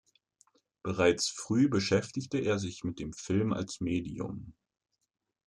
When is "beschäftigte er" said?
1.69-2.57